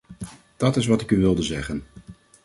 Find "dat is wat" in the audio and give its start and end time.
0.57-1.01